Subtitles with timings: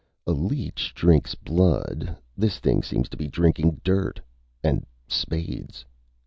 [0.25, 2.17] "A leech drinks blood.
[2.35, 4.19] This thing seems to be drinking dirt.
[4.63, 5.85] And spades."